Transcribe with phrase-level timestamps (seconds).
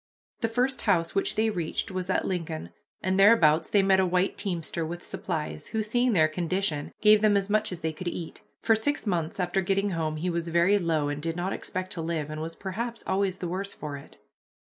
[0.39, 2.71] The first house which they reached was at Lincoln,
[3.03, 7.37] and thereabouts they met a white teamster with supplies, who, seeing their condition, gave them
[7.37, 8.41] as much as they could eat.
[8.63, 12.01] For six months after getting home he was very low and did not expect to
[12.01, 14.17] live, and was perhaps always the worse for it.